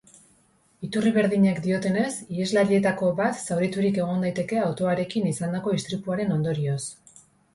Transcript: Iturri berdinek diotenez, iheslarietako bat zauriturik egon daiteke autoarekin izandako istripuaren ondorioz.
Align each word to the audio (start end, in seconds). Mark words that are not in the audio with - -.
Iturri 0.85 1.09
berdinek 1.17 1.59
diotenez, 1.65 2.07
iheslarietako 2.37 3.11
bat 3.19 3.37
zauriturik 3.43 4.01
egon 4.05 4.25
daiteke 4.27 4.59
autoarekin 4.69 5.31
izandako 5.33 5.77
istripuaren 5.81 6.35
ondorioz. 6.37 6.83